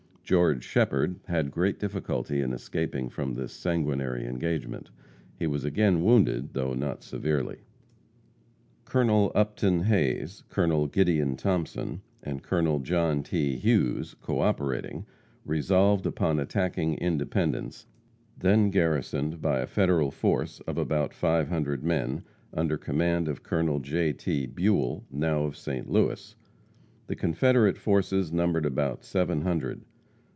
[0.23, 4.89] George Shepherd had great difficulty in escaping from this sanguinary engagement.
[5.37, 7.65] He was again wounded, though not severely.
[8.85, 9.33] Col.
[9.35, 10.87] Upton Hayes, Col.
[10.87, 12.79] Gideon Thompson and Col.
[12.79, 13.57] John T.
[13.57, 15.05] Hughes, co operating,
[15.43, 17.85] resolved upon attacking Independence,
[18.37, 22.23] then garrisoned by a Federal force of about five hundred men,
[22.53, 23.79] under command of Col.
[23.81, 24.13] J.
[24.13, 24.45] T.
[24.45, 25.89] Buell, now of St.
[25.89, 26.37] Louis.
[27.07, 29.83] The Confederate forces numbered about seven hundred.